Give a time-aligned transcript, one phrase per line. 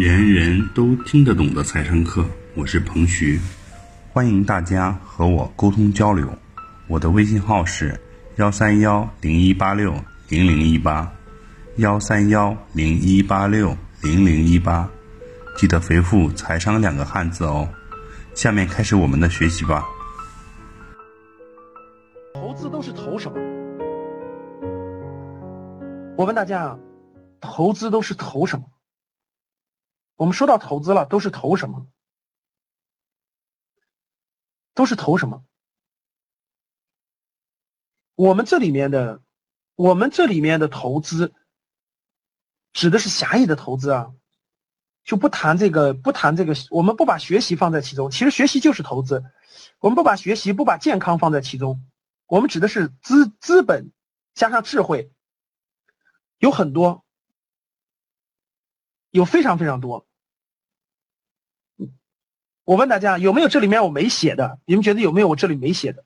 [0.00, 3.38] 人人都听得懂的财商课，我是彭徐，
[4.14, 6.26] 欢迎大家和我沟通交流。
[6.88, 8.00] 我的微信号是
[8.36, 9.94] 幺三幺零一八六
[10.30, 11.12] 零零一八，
[11.76, 14.88] 幺三幺零一八六零零一八，
[15.54, 17.68] 记得回复“财商”两个汉字哦。
[18.34, 19.84] 下面开始我们的学习吧。
[22.32, 23.38] 投资都是投什么？
[26.16, 26.78] 我问大家啊，
[27.38, 28.64] 投资都是投什么？
[30.20, 31.86] 我们说到投资了，都是投什么？
[34.74, 35.46] 都是投什么？
[38.16, 39.22] 我们这里面的，
[39.76, 41.32] 我们这里面的投资，
[42.74, 44.12] 指的是狭义的投资啊，
[45.04, 48.10] 就不谈这个，不谈这个，我们不把学习放在其中。
[48.10, 49.24] 其实学习就是投资，
[49.78, 51.82] 我们不把学习，不把健康放在其中，
[52.26, 53.90] 我们指的是资资本
[54.34, 55.10] 加上智慧，
[56.36, 57.06] 有很多，
[59.08, 60.06] 有非常非常多。
[62.70, 64.60] 我问大家有没有这里面我没写的？
[64.64, 66.04] 你们觉得有没有我这里没写的？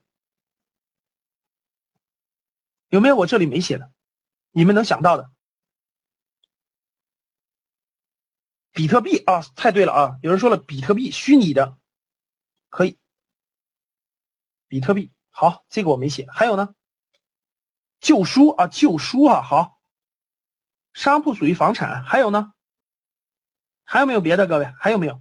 [2.88, 3.92] 有没有我这里没写的？
[4.50, 5.30] 你们能想到的？
[8.72, 10.18] 比特币啊，太对了啊！
[10.22, 11.76] 有人说了，比特币虚拟的，
[12.70, 12.98] 可以。
[14.66, 16.26] 比特币好，这个我没写。
[16.30, 16.74] 还有呢？
[18.00, 19.78] 旧书啊，旧书啊，好。
[20.94, 22.54] 商铺属于房产，还有呢？
[23.84, 24.46] 还有没有别的？
[24.46, 25.20] 各位还有没有？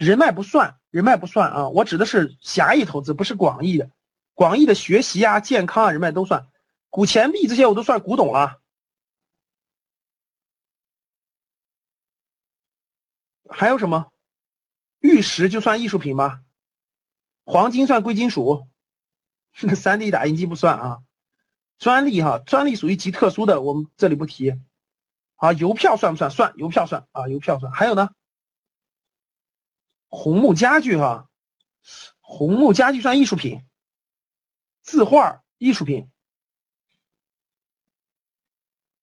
[0.00, 1.68] 人脉不算，人脉不算啊！
[1.68, 3.90] 我指的是狭义投资，不是广义的。
[4.32, 6.48] 广义的学习啊、健康啊、人脉都算。
[6.88, 8.62] 古钱币这些我都算古董了。
[13.50, 14.10] 还有什么？
[15.00, 16.40] 玉石就算艺术品吗？
[17.44, 18.66] 黄金算贵金属？
[19.52, 21.02] 三 D 打印机不算啊。
[21.78, 24.58] 专利哈，专利属于极特殊的，我们这里不提。
[25.36, 26.30] 啊，邮票算不算？
[26.30, 27.70] 算，邮票算啊，邮票算。
[27.70, 28.08] 还有呢？
[30.10, 31.30] 红木家具哈，
[32.20, 33.64] 红木家具算艺术品，
[34.82, 36.10] 字画艺术品，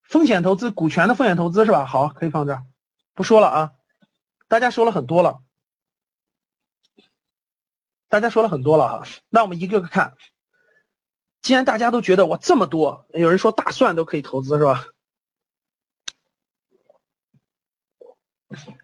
[0.04, 1.86] 风险投资股权的风险投资是吧？
[1.86, 2.66] 好，可以放这儿，
[3.14, 3.74] 不说了啊。
[4.50, 5.42] 大家说了很多了，
[8.10, 9.08] 大家说了很多了哈。
[9.30, 10.16] 那我们一个个看。
[11.42, 14.86] 既然大家都觉得我这么多，有人说大蒜都可以投资是吧？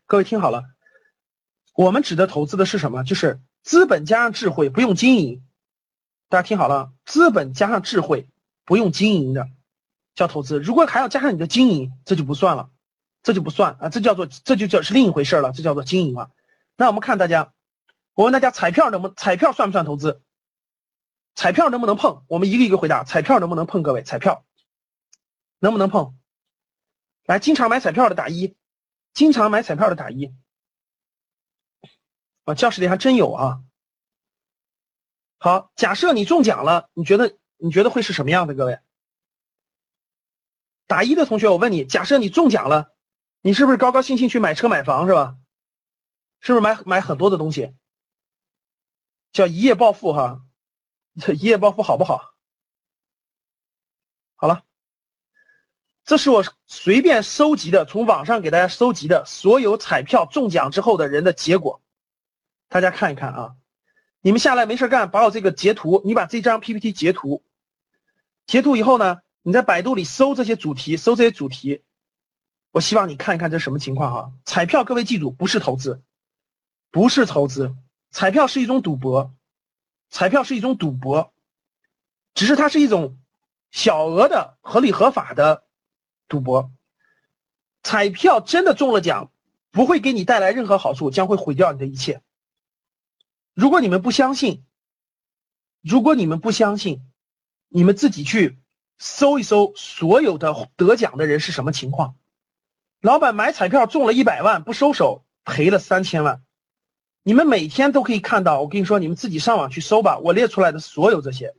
[0.06, 0.64] 各位听好了。
[1.74, 3.04] 我们指的投资的是什么？
[3.04, 5.44] 就是资本加上智慧，不用经营。
[6.30, 8.28] 大家听好了，资本加上智慧，
[8.64, 9.50] 不用经营的
[10.14, 10.60] 叫投资。
[10.60, 12.70] 如果还要加上你的经营，这就不算了，
[13.24, 16.30] 这就不算啊，这叫做这就叫是另一回事了，这叫做经营了。
[16.78, 17.54] 那我们看大家，
[18.14, 20.22] 我问大家，彩票能不彩票算不算投资？
[21.34, 22.24] 彩票能不能碰？
[22.28, 23.82] 我们一个一个回答，彩票能不能碰？
[23.82, 24.46] 各位，彩票
[25.58, 26.16] 能不能碰？
[27.26, 28.56] 来，经常买彩票的打一，
[29.16, 30.32] 经常买彩票的打一。
[32.46, 33.64] 啊，教室里还真有啊！
[35.38, 38.54] 好，假设你中奖了，你觉得你觉得会是什么样的？
[38.54, 38.80] 各位，
[40.88, 42.94] 打一的同学，我问你，假设你中奖了，
[43.42, 45.38] 你是不是高高兴兴去买车买房是吧？
[46.42, 47.74] 是不是买买很多的东西？
[49.32, 50.46] 叫一夜暴富哈，
[51.22, 52.34] 这一夜暴富好不好？
[54.36, 54.66] 好了，
[56.04, 61.82] 这是我随便收集的，从网上给大家收集的所有彩票中奖之后的人的结果。
[62.74, 63.56] 大家看一看啊，
[64.20, 67.44] 你们下来没事干，把我这个截图，你把这张 PPT 截图，
[68.48, 71.84] 截图以后呢，你在百度里搜这些主题，搜这些主题，
[72.72, 74.34] 我希望你看一看这什么情况哈。
[74.44, 76.02] 彩票，各位记住，不是投资，
[76.90, 77.76] 不是投资，
[78.10, 79.32] 彩票是一种赌博，
[80.10, 81.32] 彩票是一种赌博，
[82.34, 83.20] 只是它是一种
[83.70, 85.64] 小额的合理合法的
[86.28, 86.72] 赌博。
[87.84, 89.30] 彩票真的中了奖，
[89.70, 92.23] 不会给你带来任何好处，将会毁掉你的一切。
[93.54, 94.64] 如果你们不相信，
[95.82, 97.02] 如果你们不相信，
[97.70, 98.58] 你们自己去
[98.98, 102.16] 搜一搜所有的得奖的人是什么情况。
[103.02, 106.42] 老板买彩票中了一百万不收手，赔了三千万。
[107.22, 110.18] 你们每天都可以看到，我跟你说，你们自己上网去搜吧。
[110.20, 111.54] 我列出来的所有这些，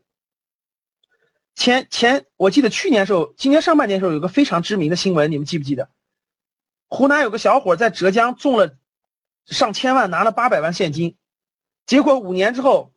[1.55, 5.91] 前前我记得去年时候，今年上半年时候有个非常知名的新闻，你们记不记得？
[6.89, 8.77] 湖南有个小伙在浙江中了
[9.47, 11.17] 上千万，拿了八百万现金。
[11.87, 12.93] 结果五年之后，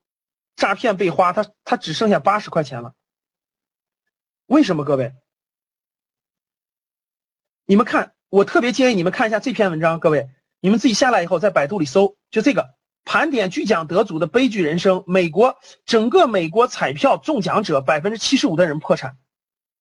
[0.56, 2.94] 诈骗被花，他他只剩下八十块钱了。
[4.46, 4.86] 为什么？
[4.86, 5.14] 各位，
[7.66, 10.00] 你们看，我特别建议你们看一下这篇文章。
[10.00, 10.30] 各位，
[10.62, 15.04] 你们自己下来以后在百度里搜，就这个盘点巨奖得主的悲剧人生。
[15.06, 19.18] 美国整个美国彩票中奖者百分之七十五的人破产，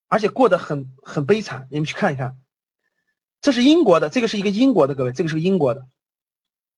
[0.09, 1.67] 而且过得很很悲惨。
[1.71, 2.37] 你们去看一看。
[3.39, 5.87] 这是英国的，这个是一个英国的，各位，这个是英国的，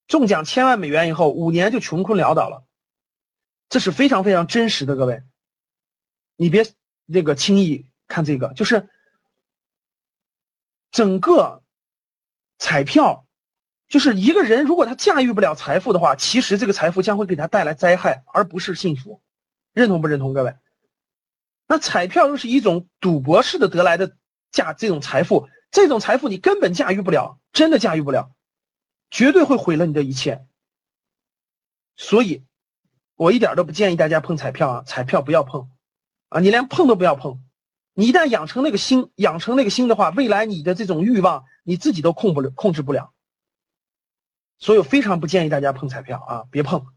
[0.10, 2.66] 中奖千万美元以后，五年就穷困潦倒了，
[3.70, 5.22] 这是非常非常真实的，各位，
[6.36, 6.66] 你别
[7.06, 8.90] 那个轻易看这个，就是
[10.90, 11.62] 整个
[12.58, 13.28] 彩票，
[13.88, 19.22] 就是一个人如果他驾驭不了财富的话，其实这个财富将会给他带来灾害，而不是幸福，
[19.74, 20.56] 认同不认同，各位？
[21.68, 24.18] 那彩票又是一种赌博式的得来的
[24.52, 28.32] 价，这种财富，这种财富你根本驾驭不了，真的驾驭不了，
[29.10, 30.46] 绝对会毁了你的一切。
[31.96, 32.46] 所以，
[33.16, 35.70] 我一点都不建议大家碰彩票啊，彩票不要碰，
[36.30, 37.44] 啊，你连碰都不要碰。
[37.94, 43.14] 你一旦养成那个心，养成那个心的话，未来你的这种欲望你自己都控不了，控制不了。
[44.58, 46.88] 所以，我非常不建议大家碰彩票啊，别碰。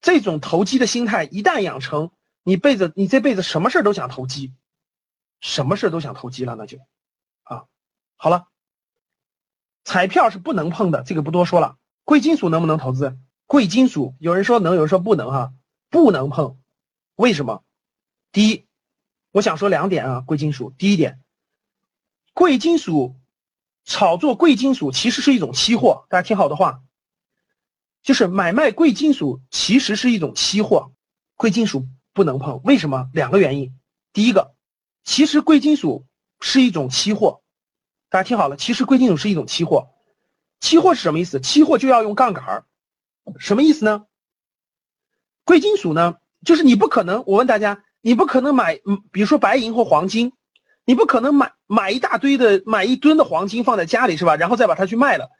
[0.00, 2.10] 这种投机的心态一旦养成。
[2.44, 4.52] 你辈子，你这辈子什么事都想投机，
[5.40, 6.76] 什么事都想投机了，那就，
[7.44, 7.66] 啊，
[8.16, 8.48] 好了，
[9.84, 11.76] 彩票是不能碰的，这个不多说了。
[12.04, 13.16] 贵金属能不能投资？
[13.46, 15.52] 贵金属有人说能，有人说不能，哈，
[15.90, 16.58] 不能碰。
[17.16, 17.62] 为什么？
[18.32, 18.64] 第一，
[19.30, 20.72] 我想说两点啊，贵金属。
[20.78, 21.20] 第一点，
[22.32, 23.16] 贵金属
[23.84, 26.82] 炒作贵金属其实是一种期货，大家听好的话，
[28.02, 30.92] 就是买卖贵金属其实是一种期货，
[31.36, 31.86] 贵金属。
[32.14, 33.08] 不能碰，为什么？
[33.14, 33.74] 两个原因。
[34.12, 34.54] 第一个，
[35.02, 36.04] 其实贵金属
[36.40, 37.41] 是一种期货，
[38.12, 39.88] 大家听好了，其实贵金属是一种期货。
[40.60, 41.40] 期货是什么意思？
[41.40, 42.64] 期货就要用杠杆儿，
[43.38, 44.04] 什么意思呢？
[45.44, 50.34] 贵金属呢，就是你不可能，我问大家，你不可能买，嗯，比如说白银或黄金，
[50.84, 54.36] 你不可能买买一大堆的，买一吨的黄金放在家里是吧？
[54.36, 55.30] 然后再把它去卖了。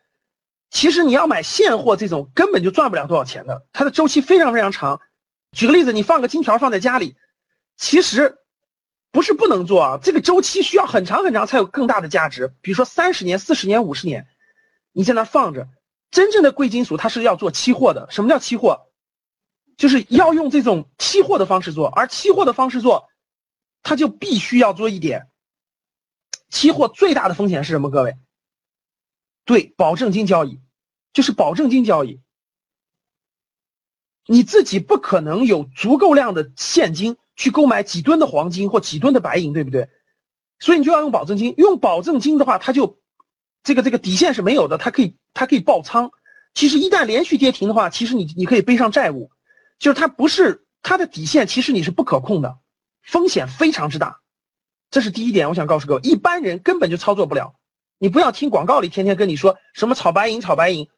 [0.71, 4.99] 其实你要买现货这种，根本就赚不了多少钱的，它的周期非常非常长。
[5.55, 7.17] 举个例子，你放个金条放在家里，
[7.77, 8.39] 其实
[9.13, 9.99] 不是不能做啊。
[10.03, 12.53] 这个周期需要很长很长才有更大的价值。
[12.63, 14.27] 比如说三十年、四十年、五十年，
[14.91, 15.69] 你在那放着。
[16.11, 18.09] 真正的贵金属它是要做期货的。
[18.11, 18.89] 什么叫期货？
[19.77, 21.89] 就是要用这种期货的方式做。
[21.89, 23.09] 而期货的方式做，
[23.83, 25.29] 它就必须要做一点。
[26.51, 27.91] 期货最大的风险是什么？
[27.91, 28.17] 各位，
[29.47, 30.61] 对，保证金交易，
[31.15, 32.21] 就是保证金交易。
[34.27, 39.89] 你自己不可能有足够量的现金去购买几吨的黄金或几吨的白银，对不对？
[40.59, 41.55] 所以你就要用保证金。
[41.57, 42.99] 用保证金的话，它就
[43.65, 46.11] 这个这个底线是没有的，它可以它可以爆仓。
[46.55, 49.31] 其实一旦连续跌停的话，其实你你可以背上债务，
[49.79, 52.59] 就是它不是它的底线，其实你是不可控的，
[53.03, 54.21] 风险非常之大。
[54.91, 57.55] 这是第一点，我想告诉各位，一般人根本就操作不了。
[57.99, 60.89] 你不要听广告里天天跟你说什么炒白银炒白银，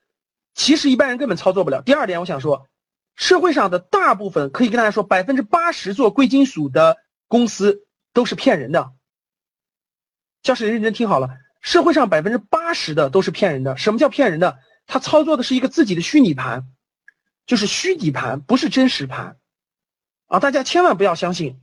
[0.55, 1.81] 其实一般人根本操作不了。
[1.83, 2.67] 第二点，我想说。
[3.17, 6.97] 社会上的大部分可以跟大家说，百分之八十做贵金属的
[7.29, 8.93] 公司都是骗人的。
[10.43, 11.31] 教室认真听好了，
[11.61, 13.77] 社会上百分之八十的都是骗人的。
[13.77, 14.59] 什么叫骗人的？
[14.87, 16.67] 他操作的是一个自己的虚拟盘，
[17.47, 19.39] 就是虚底盘，不是真实盘。
[20.27, 21.61] 啊，大家千万不要相信，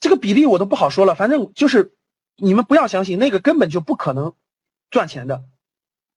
[0.00, 1.14] 这个比例我都不好说了。
[1.14, 1.94] 反正就是
[2.36, 4.34] 你们不要相信那个根本就不可能
[4.90, 5.44] 赚钱的，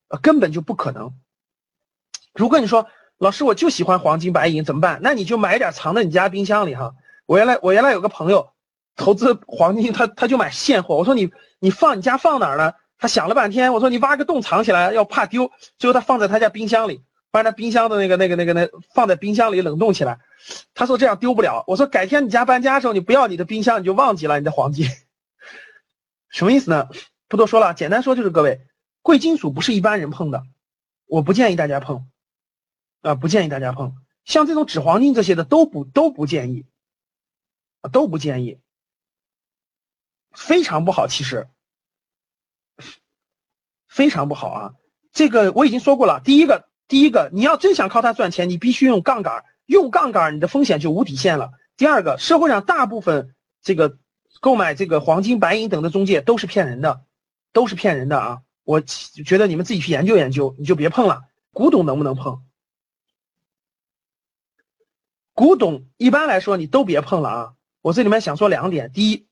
[0.08, 1.14] 呃，根本就不可能。
[2.34, 2.88] 如果你说。
[3.18, 5.00] 老师，我就喜欢黄金白银，怎么办？
[5.02, 6.94] 那你就买点藏在你家冰箱里哈。
[7.26, 8.50] 我原来我原来有个朋友
[8.96, 10.98] 投资黄金，他他就买现货。
[10.98, 12.74] 我说你你放你家放哪儿呢？
[12.98, 13.74] 他想了半天。
[13.74, 15.50] 我说你挖个洞藏起来，要怕丢。
[15.78, 20.20] 最后他放在他家冰箱里，把他冰箱的那个那个那个那放在冰箱里冷冻起来。
[20.74, 21.64] 他说这样丢不了。
[21.68, 24.88] 我说改天你家搬家的时候，你不要你的冰箱，你就忘记了你的黄金。
[26.30, 26.90] 什么意思呢？
[27.30, 28.60] 不多说了，简单说就是各位，
[29.02, 30.44] 贵金属不是一般人碰的，
[31.08, 32.06] 我不建议大家碰。
[33.06, 33.94] 啊，不建议大家碰，
[34.24, 36.66] 像这种纸黄金这些的都不都不建议，
[37.92, 38.60] 都不建议，
[40.32, 41.48] 非常不好，其实
[43.88, 44.74] 非常不好啊。
[45.12, 51.52] 这个我已经说过了，第一个，第一个，你要真想靠它赚钱，你必须用杠杆，用杠杆你的风险就无底线了。
[51.78, 54.00] 第二个，社会上大部分这个
[54.42, 57.06] 购买这个黄金、白银等的中介都是骗人的，
[57.54, 58.42] 都是骗人的啊！
[58.64, 61.22] 我觉得你们自己去研究研究，你就别碰了。
[61.52, 62.44] 古董能不能碰？
[65.36, 67.54] 古董一般来说你都别碰了啊！
[67.82, 69.28] 我这里面想说两点：第一，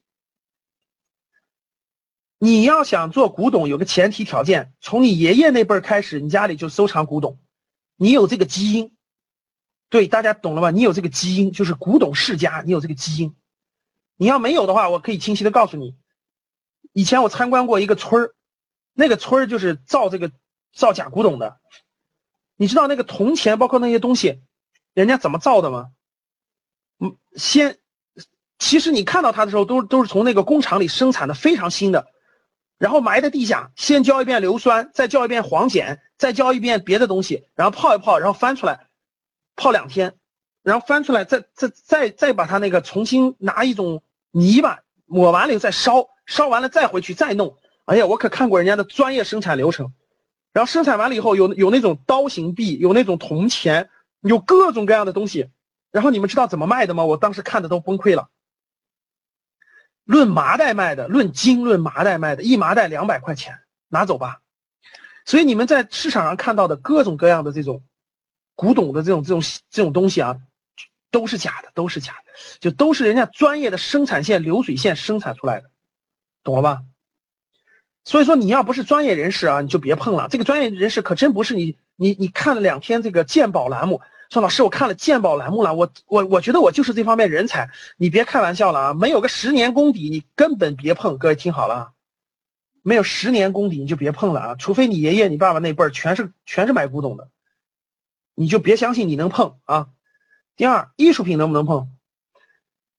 [2.37, 7.39] 你要想做古董，有个前提条件，从你爷爷那辈儿开始，你家里就收藏古董，
[7.95, 8.93] 你有这个基因。
[9.87, 10.71] 对，大家懂了吧？
[10.71, 13.33] 你有这个基因，就是古董世家，你有这个基因。
[14.17, 15.95] 你要没有的话，我可以清晰的告诉你，
[16.91, 18.35] 以前我参观过一个村儿，
[18.91, 20.33] 那个村儿就是造这个
[20.73, 21.61] 造假古董的。
[22.57, 24.41] 你知道那个铜钱，包括那些东西。
[24.93, 25.87] 人家怎么造的吗？
[26.99, 27.77] 嗯，先，
[28.59, 32.07] 其实你看到它的时候，都都是从那个工厂里生产的，非常新的。
[32.77, 38.87] 然后埋在地下，先浇一遍硫酸，再浇一遍黄碱，再浇一遍别的东西，然后泡一泡，然后翻出来，
[39.55, 40.15] 泡两天，
[40.63, 47.57] 然后翻出来，再再再再把它那个重新拿一种泥巴抹完了以后再烧，烧完了再回去再弄。
[47.85, 49.93] 哎呀，我可看过人家的专业生产流程，
[50.51, 53.89] 然后生产完了以后有有那种刀形币，有那种铜钱，
[54.23, 55.49] 有各种各样的东西。
[55.91, 57.05] 然后你们知道怎么卖的吗？
[57.05, 58.29] 我当时看的都崩溃了。
[60.05, 64.41] 论麻袋卖的，论斤论麻袋卖的，一麻袋两百块钱，拿走吧。
[65.23, 67.83] 所以你们在市场上看到的各种各样的这种
[68.55, 70.37] 古董的这种这种这种东西啊，
[71.11, 75.69] 都是假的，都是假的，就都是人家专业的生产线流水线生产出来的，
[76.43, 76.83] 懂了吧？
[78.05, 80.27] 所以说你要不是专业人士啊，你就别碰了。
[80.29, 84.01] 这个专业人士可真不是你你你看了两天这个鉴宝栏目。
[84.29, 88.93] 说老师，我看了鉴宝栏目了，我我我觉得我就是这方面人才，你别开玩笑了啊！
[88.95, 91.19] 没有个十年功底，你根本别碰。
[91.19, 91.91] 各位听好了，
[92.81, 94.55] 没有十年功底你就别碰了啊！
[94.55, 97.29] 除非你爷爷、你爸爸那辈儿全是全是买古董的，
[98.33, 99.89] 你就别相信你能碰啊。
[100.55, 101.91] 第二，艺术品能不能碰？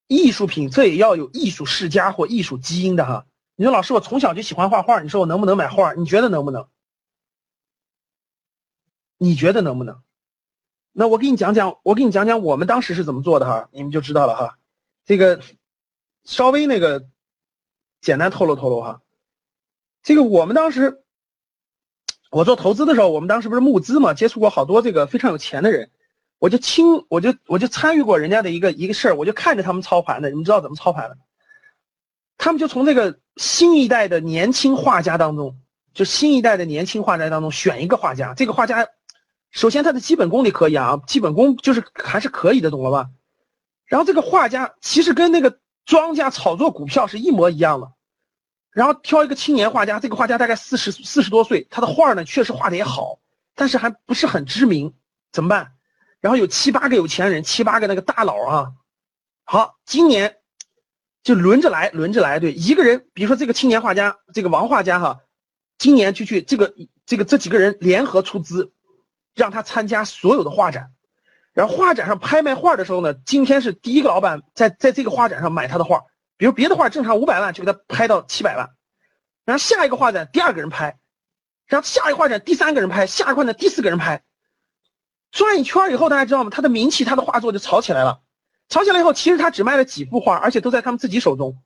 [0.07, 3.27] 艺术品这也要有艺术世家或艺术基因的哈。
[3.57, 5.93] 你说老师，我从小就喜欢画画，你说我能不能买画？
[5.95, 6.67] 你觉得能不能？
[9.17, 10.03] 你觉得能不能？
[10.93, 14.59] 那我给你讲讲，我给你讲讲我们当时是怎么做的哈，你们就知道了哈。
[15.05, 15.41] 这个
[16.25, 17.07] 稍微那个
[18.01, 19.03] 简单透露透露哈。
[20.03, 21.03] 这个我们当时
[22.31, 25.91] 我做投资的时候，我们当时不是募资嘛，接触过好多这个非常有钱的人，
[26.39, 30.29] 我就亲我就我就参与过人家的一个一个事儿，我就看着他们操盘的。
[30.29, 31.19] 你们知道怎么操盘的？
[32.37, 35.59] 他们就从这个新一代的年轻画家当中，
[35.93, 38.87] 就新一代的年轻画家当中选一个画家，这个画家。
[39.51, 43.09] 首先，他的基本功你可以啊，基本功就是还是可以的，懂了吧？
[43.87, 47.93] 然后这个画家其实跟那个庄家炒作股票是一模一样的。
[48.73, 53.21] 然后挑一个青年画家，这个画家大概四十四十多岁，他的画呢确实画的也好，
[53.55, 54.93] 但是还不是很知名，
[55.31, 55.75] 怎么办？
[56.21, 58.73] 然后有七八个有钱人，七八个那个大佬啊，
[59.45, 60.39] 好，今年
[61.25, 65.19] 就轮着来，轮着来，对，一个人，比如说这个青年画家，这个王画家哈，
[65.79, 66.73] 今年就去这个
[67.05, 68.71] 这个这几个人联合出资。
[69.37, 70.93] 让他参加所有的画展，
[71.55, 76.05] 然后画展上拍卖画的时候呢，今天是第一个老板在在这个画展上买他的画，
[76.37, 78.71] 比如别的画正常五百万就给他拍到七百万，
[79.45, 81.01] 然后下一个画展第二个人拍，
[81.67, 84.23] 然后下一个画展第三个人拍，下一个画展第四个人拍，
[85.33, 86.51] 转一圈以后大家知道吗？
[86.51, 88.21] 他的名气，他的画作就炒起来了，
[88.75, 91.57] 炒起来以后，其实他只卖了几幅画，而且都在他们自己手中，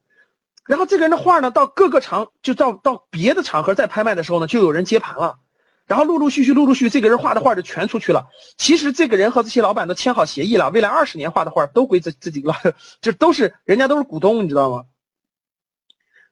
[0.66, 5.38] 然后这个人的画呢，到各个场就到到别的场合再拍卖的时候呢，就有人接盘了。
[5.86, 8.26] 然后陆陆续续、陆陆续续，这个人画的画就全出去了。
[8.58, 12.54] 其实这个人和这些老板都签好协议了，未来二十年画的画都归这这几个，
[13.00, 14.84] 就都是人家都是股东，你知道吗？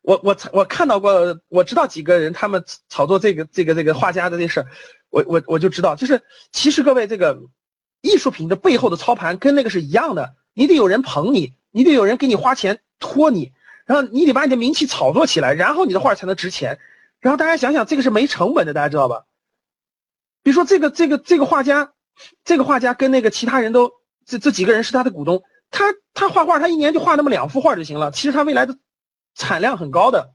[0.03, 4.67] 我我我看到过，我知道几个人他们炒作这个这个这个画家的这事儿，
[5.09, 7.41] 我我我就知道，就是其实各位这个
[8.03, 13.53] 艺术品的背后的操盘跟那个是一样的，你得有人捧你，你得有人给你花钱托你，
[13.85, 16.79] 然后你得把你的名气炒作起来，然后你的画才能值钱。
[17.21, 19.27] 然后大家想想，这个是没成本的，大家知道吧？
[20.43, 21.93] 比如说这个这个这个画家，
[22.43, 23.93] 这个画家跟那个其他人都
[24.25, 25.85] 这这几个人是他的股东，他
[26.15, 28.11] 他画画他一年就画那么两幅画就行了。
[28.11, 28.79] 其实他未来的
[29.35, 30.31] 产量很高的，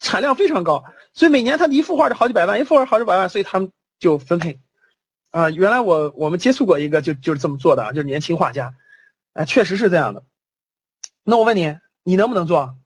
[0.00, 0.82] 产量非常高，
[1.12, 3.70] 所以每年他一幅画就好几百万，一幅画好几百万，所以他们
[4.00, 4.58] 就分配。
[5.30, 8.72] 啊，原来我我们接触过一个就就是这么做的，就是年轻画家，
[9.34, 10.24] 哎，确实是这样的。
[11.22, 12.76] 那我问你，你能不能做？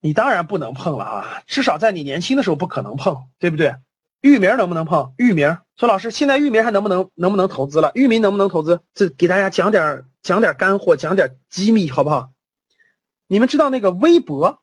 [0.00, 3.74] 你当然不能碰了啊，至少在你年轻的时候不可能碰，对不对？
[4.20, 5.14] 域名能不能碰？
[5.18, 7.90] 域名说老师，现在域名还能不能能不能投资了？
[7.94, 8.80] 域名能不能投资？
[8.94, 12.30] 这给大家讲点讲点干货，讲点机密，好不好？
[13.26, 14.62] 你们知道那个微博，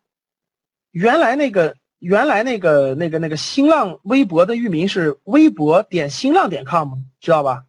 [0.91, 7.65] 原来那个原来那个那个那个新浪微博的域名是微博点新浪点 com 知道吧？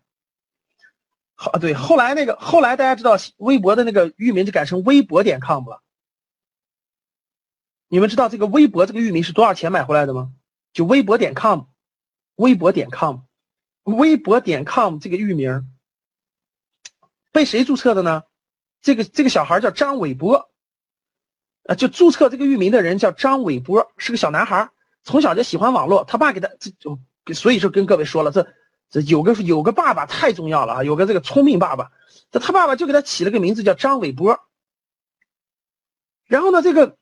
[1.35, 5.83] 好，对，后来那个后来大家知道微博的那个域名就改成微博点 com 了。
[7.89, 10.33] 你们知道这个微博这个域名是多少钱买回来的吗？
[10.73, 11.67] 就微博点 com。
[12.37, 13.21] 微博点 com，
[13.85, 15.73] 微博点 com 这个域名
[17.31, 18.25] 被谁注册的呢？
[18.83, 20.51] 这个这个小孩叫张伟波，
[21.67, 24.69] 啊，就注册这个域名的人叫张伟波，是个小男孩，
[25.05, 26.99] 从小就喜欢网络，他爸给他这就
[27.33, 28.53] 所以就跟各位说了，这
[28.95, 31.91] 这有个有个爸爸太重要了啊，有个这个聪明爸爸，
[32.31, 34.39] 这他爸爸就给他起了个名字叫张伟波，
[36.27, 36.97] 然后呢，这个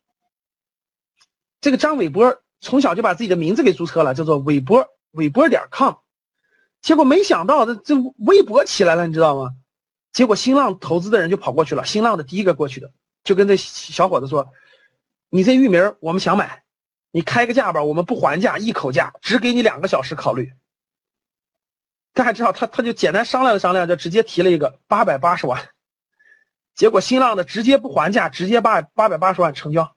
[1.60, 4.88] 这个张伟波从小就把自己的名字给注册了，叫做伟波。
[5.10, 5.96] 伟波点 com，
[6.80, 9.50] 结果没想到这这微博起来了，你知道吗？
[10.10, 12.90] 结果新浪投资的人就跑过去了，新浪的第一个过去的，
[13.22, 14.48] 就跟这小伙子说
[15.28, 16.64] ：“你这域名我们想买，
[17.10, 20.54] 你开个价吧，我们不还价，一口价，只给你两个小时考虑。
[22.14, 25.70] 大家知道，他他就简单商量商量，就直接提了一个八百八十万。
[26.74, 29.94] 结果新浪的直接不还价，直接八八百八十万成交。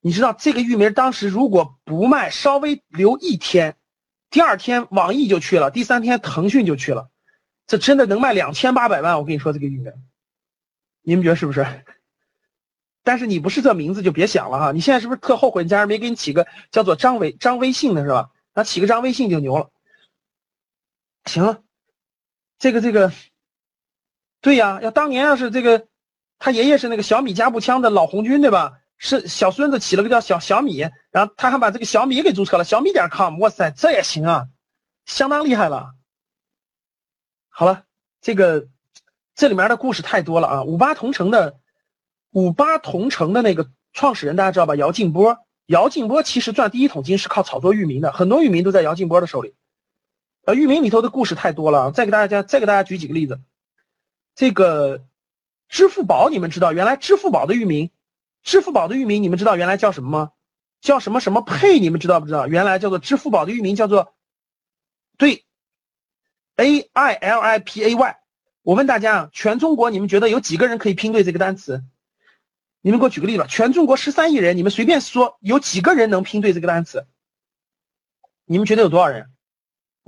[0.00, 3.76] 你知道这个域名当时如果不卖，稍微留一天，
[4.30, 7.10] 第二天网易就去了，第三天腾讯就去了，
[7.66, 9.18] 这真的能卖两千八百万。
[9.18, 9.92] 我跟你说这个域名，
[11.02, 11.66] 你们觉得是不是？
[13.02, 18.30] 但是你不是这名字就别想了哈，你现在是不是特后悔你家人没给你起个叫做张伟张微信的是吧？
[18.54, 19.70] 那起个张微信就牛了。
[21.28, 21.62] 行，
[22.58, 23.12] 这个这个。
[24.40, 25.88] 对呀，要当年要是这个，
[26.38, 28.78] 他爷爷是那个小米加步枪的老红军，对吧？
[28.96, 30.78] 是小孙子起了个叫小小米，
[31.10, 34.48] 然后他还把这个小米给注册了，小米点 com，哇塞，这也行啊，
[35.06, 35.92] 相当厉害了。
[37.48, 37.84] 好了，
[38.20, 38.68] 这个
[39.34, 40.62] 这里面的故事太多了啊。
[40.62, 41.58] 五八同城的
[42.30, 44.76] 五八同城的那个创始人大家知道吧？
[44.76, 49.56] 姚劲波，姚劲波其实赚第一桶金是靠炒作域名的，很多域名都在姚劲波的手里。
[50.48, 53.38] 呃，域名里头的故事太多了，再给大家再给大家举几个例子。
[54.34, 55.04] 这个
[55.68, 57.90] 支付宝，你们知道原来支付宝的域名，
[58.42, 60.32] 支付宝的域名你们知道原来叫什么吗？
[60.80, 61.78] 叫什么什么配？
[61.78, 62.48] 你们知道不知道？
[62.48, 64.14] 原来叫做支付宝的域名叫做
[65.18, 65.44] 对
[66.56, 68.18] ，A I L I P A Y。
[68.62, 71.84] 我问大家啊，全中国你们觉得有几个人可以拼对这个单词？
[72.80, 77.06] 你们给我举个例子，全中国十三亿人，你们随便说有几个人能拼对这个单词？
[78.46, 79.30] 你们觉得有多少人？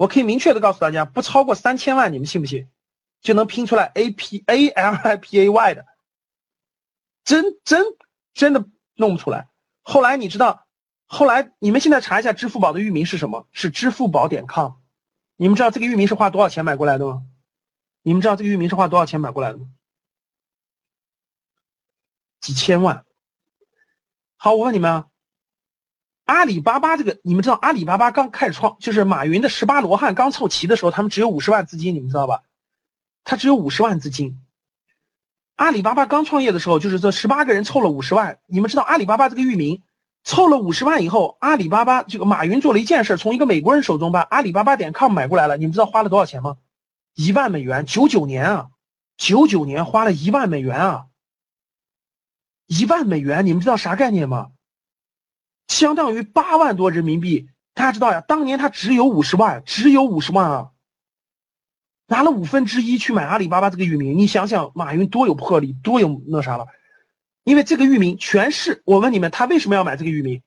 [0.01, 2.67] 我可以明确的告诉大家，不超过三千万，你们信不信？
[3.21, 5.85] 就能拼出来 a p a l i p a y 的，
[7.23, 7.85] 真真
[8.33, 8.65] 真的
[8.95, 9.51] 弄不出来。
[9.83, 10.67] 后来你知道，
[11.05, 13.47] 后来你们现在查一下支付宝的域名是什么？
[13.53, 14.73] 是支付宝点 com。
[15.37, 17.25] 你们知道这个域名是花多少钱买过来的吗？
[18.01, 19.67] 你们知道这个域名是花多少钱买过来的吗？
[22.41, 23.05] 几千万。
[24.39, 25.10] 好，我问你们啊，
[26.31, 32.45] 阿里巴巴这个，你们知道阿里巴巴刚开始创，就是马云的十八罗汉刚凑齐的时候，他们只有五十万资金，你们知道吧？
[33.25, 34.41] 他只有五十万资金。
[35.57, 38.39] 阿里巴巴刚创业的时候，就是这十八个人凑了五十万。
[38.47, 39.83] 你们知道阿里巴巴这个域名
[40.23, 45.57] 凑了五十万以后，阿里巴巴这个马云做了一件事，从一个美国人手中把阿里巴巴点 com 买过来了。
[45.57, 46.59] 你们知道花了多少钱吗？
[47.17, 47.87] 一万美元。
[47.87, 48.69] 九九年啊，
[49.17, 51.07] 九九年花了一万美元啊，
[52.69, 54.53] 一万美元，你们知道啥概念吗？
[55.71, 57.49] 相当于八万多人民币。
[57.75, 60.71] 大家知道呀，当年他只有五十万，只有五十万啊。
[62.07, 66.67] 拿了五分之一去买阿里巴巴这个域名，你想想马云多有魄力，多有那啥了？
[67.45, 70.43] 因为这个域名全是我问你们，他为什么要买这个域名？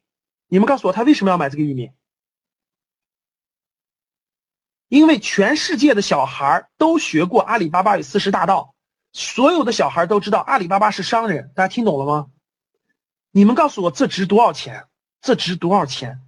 [0.47, 1.93] 你们告诉我他为什么要买这个域名？
[4.89, 8.75] 因为全世界的小孩都学过阿里巴巴与四十大盗，
[9.13, 12.27] 所有的小孩都知道阿里巴巴是商人，大家听懂了吗？
[13.31, 14.86] 你们告诉我这值多少钱？
[15.23, 16.21] 这值多少钱？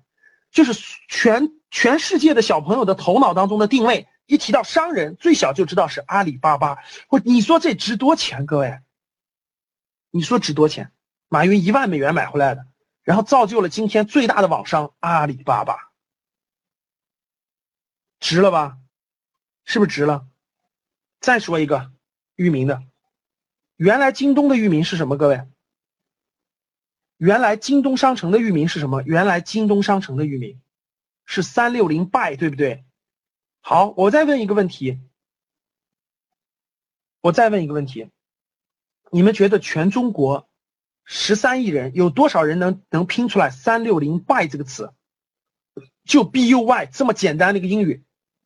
[0.49, 0.73] 就是
[1.07, 4.07] 全全世界的小朋友的头脑当中的定位。
[4.25, 6.79] 一提到商人，最小就知道是阿里巴巴。
[7.07, 8.47] 或你说这值多钱？
[8.47, 8.79] 各位，
[10.09, 10.91] 你说值多钱？
[11.27, 12.65] 马云一万美元买回来的，
[13.03, 15.91] 然后造就了今天最大的网商阿里巴巴，
[18.19, 18.77] 值了吧？
[19.65, 20.25] 是不是值了？
[21.19, 21.91] 再说一个
[22.35, 22.81] 域名的，
[23.75, 25.17] 原来京东的域名是什么？
[25.17, 25.43] 各位，
[27.17, 29.01] 原来京东商城的域名是什么？
[29.03, 30.61] 原来京东商城的域名
[31.25, 32.85] 是三六零 buy，对不对？
[33.61, 34.99] 好，我再问一个问题。
[37.21, 38.11] 我再问一个问题，
[39.09, 40.47] 你们觉得全中国
[41.05, 44.93] 十三亿人有多少人能能拼出来“三六零 buy” 这个词？
[46.03, 48.03] 就 B U Y 这么简单的一个英语，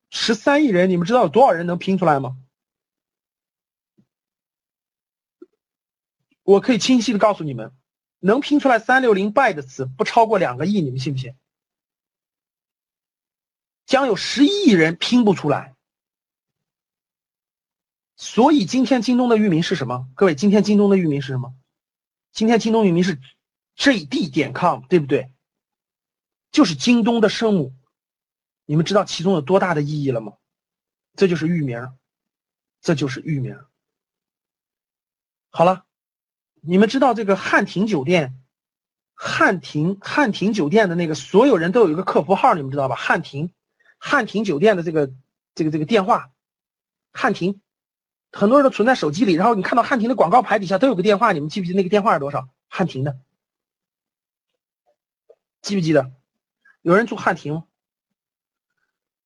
[0.09, 2.37] 十三亿人，你们知道有多少人能拼出来吗？
[6.43, 7.73] 我可以清晰的告诉你们，
[8.19, 11.35] 能拼出来“三六零 by 的词不超过两个亿，你们信不信？
[13.85, 15.75] 将有十一亿人拼不出来，
[18.15, 20.07] 所以今天京东的域名是什么？
[20.15, 21.55] 各位，今天京东的域名是什么？
[22.31, 23.19] 今天京东域名是
[23.77, 25.31] JD 点 com，对不对？
[26.51, 27.73] 就是京东的生母，
[28.65, 30.33] 你们知道其中有多大的意义了吗？
[31.15, 31.97] 这就是域名，
[32.81, 33.59] 这就是域名。
[35.49, 35.85] 好了，
[36.61, 38.35] 你们知道这个汉庭酒店，
[39.13, 42.95] 汉庭汉庭酒店的那个所有人都有一个客服号，你们知道吧？
[42.95, 43.51] 汉庭。
[44.01, 45.11] 汉庭酒店的这个
[45.55, 46.31] 这个这个电话，
[47.11, 47.59] 汉庭，
[48.31, 49.33] 很多人都存在手机里。
[49.33, 52.47] 然后你看到汉庭的广告牌底下都有个电话，你们记不记得那个电话是多少？
[52.69, 53.19] 汉庭的，
[55.61, 56.13] 记不记得？
[56.81, 57.65] 有人住汉庭吗？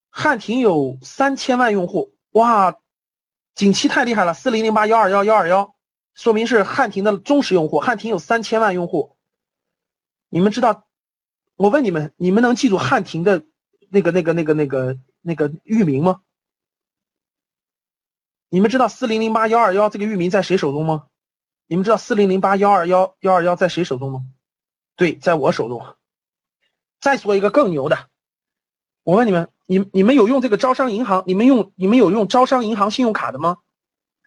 [0.09, 2.79] 汉庭有三千万用户，哇，
[3.53, 5.72] 景琦太厉害了，四零零八幺二幺幺二幺，
[6.13, 7.79] 说明是汉庭的忠实用户。
[7.79, 9.15] 汉庭有三千万用户，
[10.29, 10.85] 你们知道
[11.55, 13.43] 我问你们，你们能记住汉庭的
[13.89, 16.21] 那个、那个、那个、那个、那个域名吗？
[18.49, 21.07] 你们知道四零零八幺二幺这个域名在谁手中吗？
[21.65, 24.25] 你们知道四零零八幺二幺幺二幺在谁手中吗？
[24.95, 25.95] 对，在我手中。
[27.01, 28.09] 再说一个更牛的，
[29.01, 31.23] 我问你们，你你们有用这个招商银行？
[31.25, 33.57] 你们用你们有用招商银行信用卡的吗？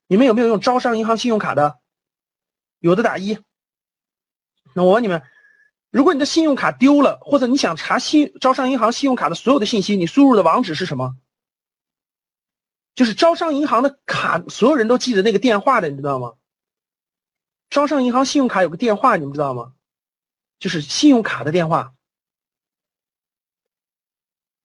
[0.07, 1.79] 你们有没有用招商银行信用卡的？
[2.79, 3.39] 有的打一。
[4.75, 5.23] 那我问你们，
[5.91, 11.17] 如果你的信用卡丢了，或者你想查信招商银行信用卡的所有的信息，你输入的网址是什么？
[12.95, 16.35] 就是招商银行的卡，所有人都记得那个电话的，你知道吗？
[17.69, 19.73] 招商银行信用卡有个电话，你们知道吗？
[20.59, 21.95] 就是信用卡的电话。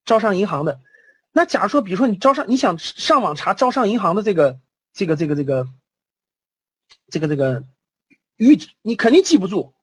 [0.05, 0.81] 招商银行的，
[1.31, 4.59] 那假如说，比如说你招商，你想上网查招商银行的这个
[4.93, 5.67] 这个这个这个
[7.09, 7.63] 这个这个
[8.37, 9.73] 预，你肯定记不住。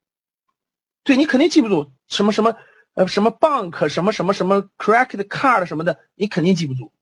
[1.05, 2.55] 对你肯定记不住什么什么
[2.93, 6.93] 呃什么 bank 什么什么什么 credit card 什么的，你肯定记不住。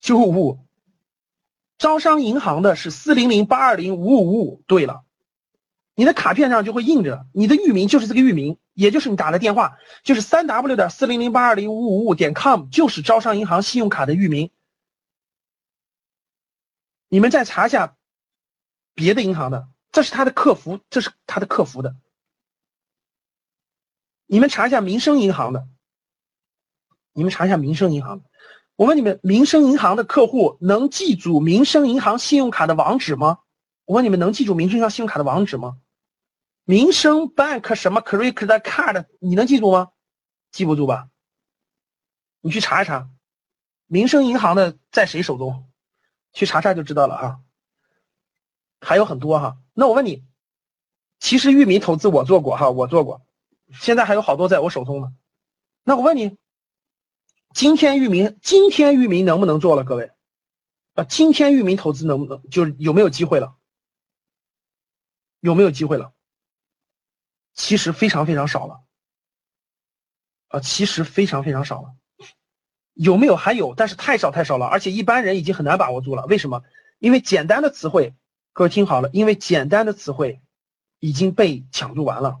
[0.00, 0.58] 就五，
[1.78, 4.62] 招商银行的是四零零八二零五五五五。
[4.66, 5.04] 对了，
[5.94, 14.50] 你的卡片上就会印着你的域名就是这个域名，也就是你打的电话，就是三 w 点四零零八二零五五五点 com，就是招商银行信用卡的域名。
[17.12, 17.98] 你们再查一下
[18.94, 21.94] 别的银行的，这是他的客服，这是他的客服的。
[24.24, 25.68] 你们查一下民生银行的，
[27.12, 28.24] 你们查一下民生银行。
[28.76, 33.40] 我问你们，民生银行的客户能记住民生银行信用卡的网址吗？
[33.84, 35.76] 我问你们，能记住民生银行信用卡的网址吗？
[36.64, 39.90] 民生 bank 什么 credit card 你能记住吗？
[40.50, 41.10] 记不住吧？
[42.40, 43.10] 你去查一查，
[43.86, 45.68] 民生银行的在谁手中？
[46.32, 47.40] 去查查就知道了啊。
[48.80, 49.58] 还有很多哈。
[49.74, 50.24] 那我问你，
[51.18, 53.24] 其实域名投资我做过哈，我做过。
[53.72, 55.14] 现在还有好多在我手中呢，
[55.82, 56.36] 那我问你，
[57.54, 59.84] 今天域名今天域名能不能做了？
[59.84, 60.10] 各位，
[60.94, 63.56] 啊，今天域名投资能不能就是有没有机会了？
[65.40, 66.12] 有没有机会了？
[67.54, 68.82] 其实非常非常少了，
[70.48, 71.94] 啊，其实非常非常少了。
[72.94, 73.36] 有没有？
[73.36, 76.26] 还有，但是太少太少了，而且一般人已经很难把握住了。
[76.26, 76.62] 为什么？
[76.98, 78.14] 因为简单的词汇，
[78.52, 80.40] 各位听好了，因为简单的词汇
[81.00, 82.40] 已经被抢注完了。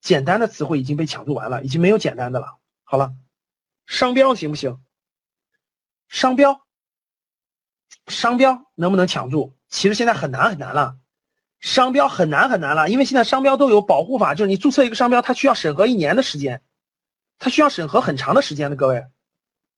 [0.00, 2.58] 简单的词汇已经被抢注完了，已经没有简单的了。
[2.84, 3.14] 好了，
[3.86, 4.78] 商标行不行？
[6.08, 6.60] 商标，
[8.06, 9.56] 商标能不能抢注？
[9.68, 10.96] 其实现在很难很难了，
[11.58, 16.62] 商标很难很难了，因为现在商标都有保护法，就是你注册一个商标，它需要审核一年的时间，
[17.38, 18.76] 它需要审核很长的时间的。
[18.76, 19.04] 各位，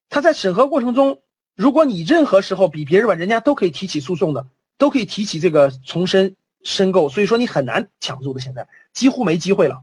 [0.08, 1.22] 他在审核过程中，
[1.54, 4.46] 如果你任何时候比别人晚，人家都可以提起诉讼的，
[4.78, 9.82] 都可以提起这个重申申购，所以说你很难抢注的，现在几乎没机会了。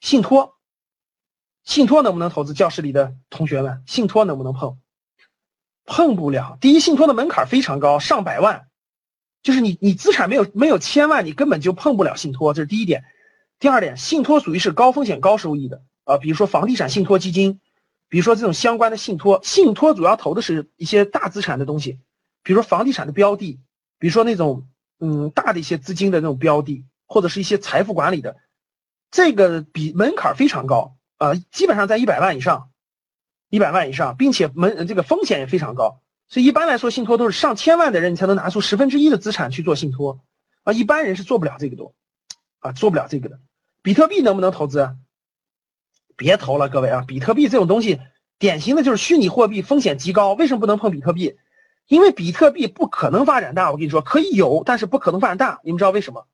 [0.00, 0.56] 信托，
[1.64, 2.54] 信托能不能投资？
[2.54, 4.78] 教室里的同学们，信托能不能碰？
[5.84, 6.56] 碰不了。
[6.60, 8.68] 第一，信托的门槛非常高，上百万，
[9.42, 12.54] 就是你你资产没有没有千万，你根本就碰不了信托。
[12.54, 13.04] 这是第一点。
[13.58, 17.60] 第二点，信托属于是高风险高收益的啊，比如说房地产信托基金，
[18.10, 19.40] 比如说这种相关的信托。
[19.42, 22.00] 信托主要投的是一些大资产的东西，
[22.42, 23.58] 比如说房地产的标的，
[23.98, 24.68] 比如说那种
[24.98, 28.36] 嗯大的一些资金的那种标的，或者是一些财富管理的。
[29.10, 32.70] 这个比门槛非常高啊，基本上在一百万以上，
[33.48, 40.20] 一百万以上，并且门这个风险也非常高，所以一般来说信托都是上千万的人你才能拿出十分之一的资产去做信托
[40.62, 41.90] 啊，一般人是做不了这个的
[42.60, 43.40] 啊，做不了这个的。
[43.82, 44.96] 比特币能不能投资？
[46.20, 47.98] 别投了，各位啊，比特币这种东西
[48.38, 50.34] 典型的就是虚拟货币，风险极高。
[50.34, 51.38] 为什么不能碰比特币？
[51.88, 53.70] 因为比特币不可能发展大。
[53.70, 55.60] 我跟你说，可以有，但是不可能发展大。
[55.64, 56.26] 你们知道为什么？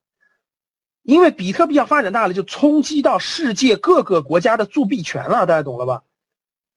[1.05, 6.03] 因为比特币要发展大了，就冲击到世界各个国家的铸币权了，大家懂了吧？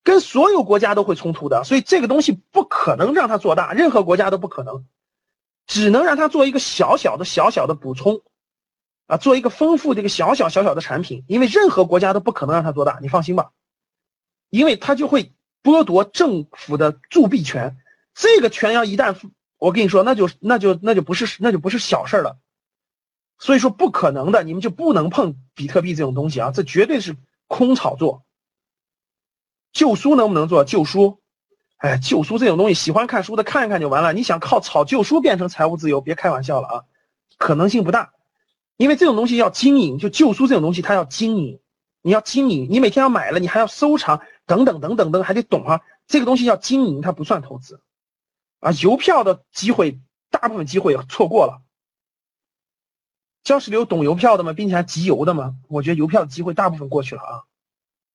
[0.03, 4.85] 跟所有国家都会冲突的，所以这个东西不可能让它做大，任何国家都不可能，
[5.65, 8.21] 只能让它做一个小小的、小小的补充，
[9.09, 11.23] 啊，做一个丰富这个小小小小的产品。
[11.27, 13.49] 因为任何国家都不可能让它做大，你放心吧，
[14.51, 17.77] 因为它就会剥夺政府的铸币权，
[18.13, 19.15] 这个权要一旦
[19.57, 22.37] 我跟你说，那就那就那就不是那就不是小事了。
[23.39, 26.51] 所以说不可能的，你们就不能碰比特币这种东西啊！
[26.53, 27.15] 这绝对是
[27.47, 28.23] 空炒作。
[29.71, 31.19] 旧书能不能做旧书？
[31.77, 34.13] 哎，旧书这种东西，喜欢看书的看一看就完了。
[34.13, 36.83] 你想靠炒旧书变成财务自由，别开玩笑了啊！
[37.37, 38.11] 可能性不大，
[38.79, 41.59] 因为这种东西要经营，就旧书这种东西它要经营，
[42.01, 45.81] 你要经营，你每天要买了，你还要收藏，等等等等等，还得懂啊！
[46.07, 47.81] 这个东西要经营，它不算投资
[48.61, 48.71] 啊。
[48.81, 49.99] 邮票的机会，
[50.31, 51.61] 大部分机会错过了。
[53.43, 54.53] 教室里有懂邮票的吗？
[54.53, 55.55] 并且还集邮的吗？
[55.67, 57.43] 我觉得邮票的机会大部分过去了啊。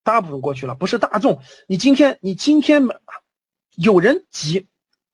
[0.03, 1.43] 大部分过去了，不是大众。
[1.69, 2.89] 你今天你今天
[3.75, 4.67] 有人集，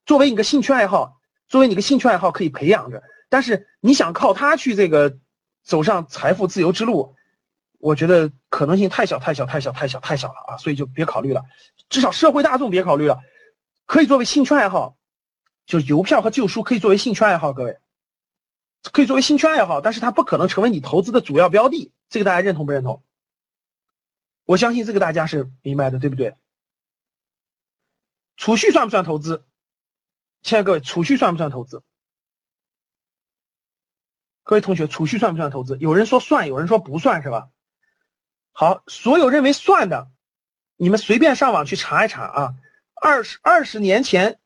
[0.06, 5.18] 作为你个兴趣爱好，作为你个兴趣爱好可以培养着，但是你想靠它去这个
[5.62, 7.14] 走上财富自由之路，
[7.79, 11.44] 我觉得可能性太小太小太小太小太小了啊，所以就别考虑了。
[11.88, 13.20] 至少社会大众别考虑了，
[13.87, 14.96] 可以作为兴趣爱好，
[15.66, 17.79] 就是邮票和旧书可以作为兴趣爱好，各位
[18.92, 23.03] 可以作为兴趣爱好，但是它不可能成为你投资的主要标的，这个大家认同不认同？
[24.44, 26.35] 我相信这个大家是明白的，对不对？
[28.37, 29.44] 储蓄算不算投资？
[30.42, 31.83] 亲爱的各位，储蓄算不算投资？
[34.42, 35.76] 各位同学，储蓄算不算投资？
[35.79, 37.50] 有人说算，有人说不算，是吧？
[38.53, 40.11] 好，所有认为算的，
[40.76, 42.55] 你们随便上网去查一查啊。
[42.94, 44.38] 二十二十年前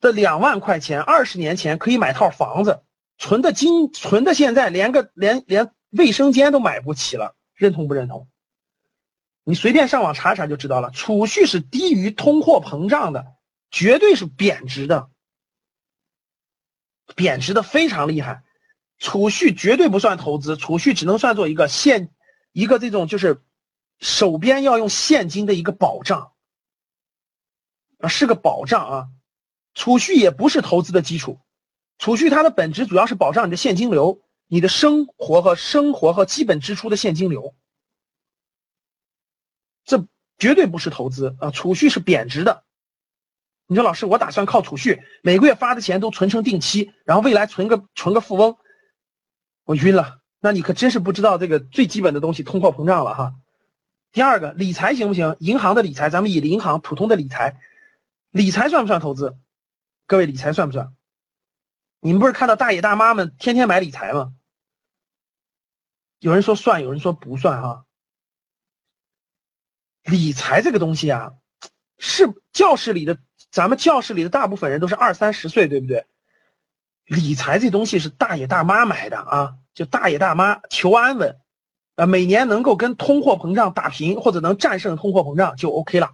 [0.00, 2.82] 的两万块钱，二十年前可以买套房子，
[3.16, 8.28] 存的金存的现在连个连连卫生间都买不起了，认同不认同？
[9.44, 13.34] 你随便上网查查就知道了，储蓄是低于通货膨胀的，
[13.70, 15.08] 绝对是贬值的，
[17.16, 18.42] 贬值的非常厉害。
[19.02, 22.14] 储蓄绝对不算投资，储蓄只能算作一个现
[22.52, 23.42] 一个这种就是
[23.98, 26.30] 手边要用现金的一个保障
[27.98, 29.08] 啊，是个保障啊。
[29.74, 31.40] 储蓄也不是投资的基础，
[31.98, 37.56] 储蓄它的本质主要是保障你的现金流，你的生活和生活和基本支出的现金流。
[39.84, 40.06] 这
[40.38, 41.50] 绝对不是投资啊！
[41.50, 42.62] 储蓄是贬值的。
[43.66, 48.56] 你说老师，我打算靠储蓄，每个月发的钱都存成定期，然后未来存个存个富翁，
[49.64, 50.20] 我晕了。
[50.40, 53.34] 那你可真是不知道这个最基本的东西——通货膨胀了哈。
[54.10, 55.36] 第二个，理财行不行？
[55.38, 57.60] 银行的理财，咱们以银行普通的理财，
[58.30, 59.38] 理财算不算投资？
[60.06, 60.94] 各位，理财算不算？
[62.00, 64.34] 你们不是看到大爷大妈们天天买理财吗？
[66.18, 67.84] 有人说算，有人说不算哈。
[70.02, 71.34] 理财这个东西啊，
[71.98, 73.18] 是教室里的
[73.50, 76.04] 咱们教室里的大部分人都是二三十岁，对不对？
[77.06, 81.38] 理财这东西是大爷大妈买的啊，就大爷大妈求安稳，
[81.96, 86.12] 啊，每年能够跟通货膨胀打平或者能战胜通货膨胀就 OK 了。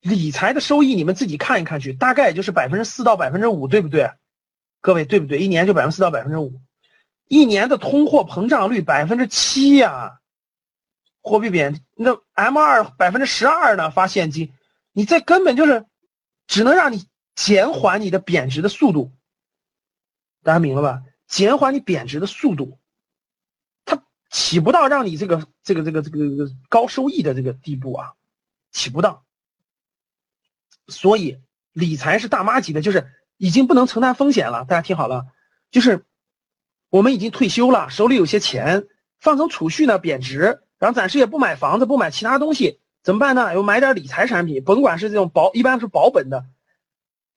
[0.00, 4.10] 理财的收益你们自己看一看去，大概也就是百分之四到百分之五，对不对？
[4.80, 5.38] 各位对不对？
[5.38, 6.60] 一年就百分之四到百分之五，
[7.28, 10.18] 一年的通货膨胀率百分之七呀。
[11.20, 13.92] 货币贬，那 M 二百分之十二呢？
[13.92, 14.52] 发现金，
[14.92, 15.86] 你这根本就是
[16.48, 19.12] 只能让你减缓你的贬值的速度，
[20.42, 21.02] 大家明了吧？
[21.26, 22.78] 减缓你贬值的速度，
[23.84, 28.12] 它起不到让你这个这个这个这个这个高收益的这个地步啊，
[28.70, 29.24] 起不到。
[30.88, 31.38] 所以
[31.72, 34.64] 理财是大妈级的，就是已经不能承担风险了。
[34.64, 35.26] 大家听好了，
[35.70, 36.04] 就是
[36.90, 38.86] 我们已经退休了，手里有些钱，
[39.20, 40.62] 放成储蓄呢，贬值。
[40.78, 43.54] 然后暂时也不买房子，不买其他东西，怎么办呢？
[43.54, 46.44] 又买点理财产品，甭管是这种保，一般是保本的，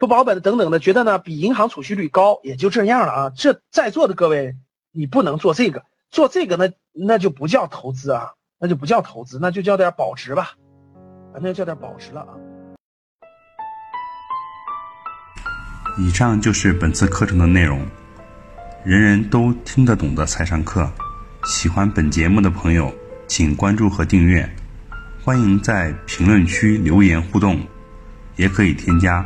[0.08, 3.32] 保本的等等的，觉得呢比银行储蓄率高，也就这样了啊。
[3.36, 4.56] 这在座的各位，
[4.92, 10.52] 你不能做这个，做这个那那就不叫投资啊，那就不叫投资，那就叫点保值吧，
[11.34, 12.34] 那就叫点保值了啊。
[15.98, 17.86] 以上就是本次课程的内容，
[18.84, 20.90] 人人都听得懂的财商课，
[21.46, 22.94] 喜欢本节目的朋友。
[23.28, 24.48] 请关注和订阅，
[25.24, 27.60] 欢迎在评论区留言互动，
[28.36, 29.26] 也可以添加